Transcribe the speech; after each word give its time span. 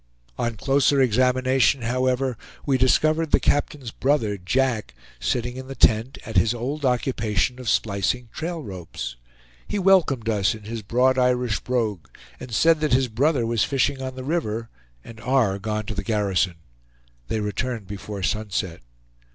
On 0.35 0.55
closer 0.55 0.99
examination, 0.99 1.83
however, 1.83 2.35
we 2.65 2.75
discovered 2.79 3.29
the 3.29 3.39
captain's 3.39 3.91
brother, 3.91 4.35
Jack, 4.35 4.95
sitting 5.19 5.57
in 5.57 5.67
the 5.67 5.75
tent, 5.75 6.17
at 6.25 6.37
his 6.37 6.55
old 6.55 6.83
occupation 6.85 7.59
of 7.59 7.69
splicing 7.69 8.27
trail 8.33 8.63
ropes. 8.63 9.15
He 9.67 9.77
welcomed 9.77 10.27
us 10.27 10.55
in 10.55 10.63
his 10.63 10.81
broad 10.81 11.19
Irish 11.19 11.59
brogue, 11.59 12.07
and 12.39 12.51
said 12.51 12.79
that 12.79 12.93
his 12.93 13.09
brother 13.09 13.45
was 13.45 13.63
fishing 13.63 13.99
in 13.99 14.15
the 14.15 14.23
river, 14.23 14.71
and 15.03 15.19
R. 15.19 15.59
gone 15.59 15.85
to 15.85 15.93
the 15.93 16.01
garrison. 16.03 16.55
They 17.27 17.39
returned 17.39 17.85
before 17.85 18.23
sunset. 18.23 18.81